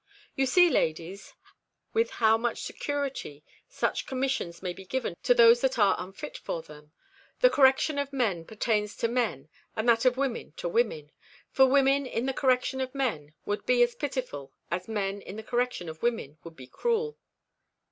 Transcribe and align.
"You 0.35 0.47
see, 0.47 0.67
ladies, 0.67 1.35
with 1.93 2.09
how 2.09 2.35
much 2.35 2.63
security 2.63 3.43
such 3.69 4.07
commissions 4.07 4.63
may 4.63 4.73
be 4.73 4.83
given 4.83 5.15
to 5.21 5.35
those 5.35 5.61
that 5.61 5.77
are 5.77 5.95
unfit 5.99 6.39
for 6.39 6.63
them. 6.63 6.91
The 7.41 7.51
correction 7.51 7.99
of 7.99 8.11
men 8.11 8.45
pertains 8.45 8.95
to 8.97 9.07
men 9.07 9.47
and 9.75 9.87
that 9.87 10.03
of 10.05 10.17
women 10.17 10.53
to 10.53 10.67
women; 10.67 11.11
for 11.51 11.67
women 11.67 12.07
in 12.07 12.25
the 12.25 12.33
correction 12.33 12.81
of 12.81 12.95
men 12.95 13.35
would 13.45 13.67
be 13.67 13.83
as 13.83 13.93
pitiful 13.93 14.51
as 14.71 14.87
men 14.87 15.21
in 15.21 15.35
the 15.35 15.43
correction 15.43 15.87
of 15.87 16.01
women 16.01 16.39
would 16.43 16.55
be 16.55 16.65
cruel." 16.65 17.19